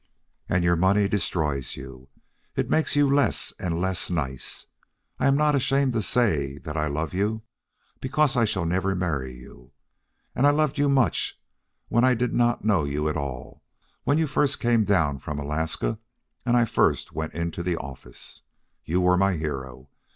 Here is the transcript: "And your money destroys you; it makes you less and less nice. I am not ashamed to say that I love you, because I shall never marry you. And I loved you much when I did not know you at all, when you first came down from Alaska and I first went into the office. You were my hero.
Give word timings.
"And 0.49 0.63
your 0.63 0.75
money 0.75 1.07
destroys 1.07 1.75
you; 1.75 2.07
it 2.55 2.71
makes 2.71 2.95
you 2.95 3.07
less 3.07 3.53
and 3.59 3.79
less 3.79 4.09
nice. 4.09 4.65
I 5.19 5.27
am 5.27 5.37
not 5.37 5.53
ashamed 5.53 5.93
to 5.93 6.01
say 6.01 6.57
that 6.57 6.75
I 6.75 6.87
love 6.87 7.13
you, 7.13 7.43
because 7.99 8.35
I 8.35 8.45
shall 8.45 8.65
never 8.65 8.95
marry 8.95 9.31
you. 9.31 9.73
And 10.33 10.47
I 10.47 10.49
loved 10.49 10.79
you 10.79 10.89
much 10.89 11.39
when 11.87 12.03
I 12.03 12.15
did 12.15 12.33
not 12.33 12.65
know 12.65 12.83
you 12.83 13.07
at 13.09 13.15
all, 13.15 13.61
when 14.03 14.17
you 14.17 14.25
first 14.25 14.59
came 14.59 14.85
down 14.85 15.19
from 15.19 15.37
Alaska 15.37 15.99
and 16.47 16.57
I 16.57 16.65
first 16.65 17.11
went 17.13 17.35
into 17.35 17.61
the 17.61 17.77
office. 17.77 18.41
You 18.83 19.01
were 19.01 19.17
my 19.19 19.33
hero. 19.33 19.87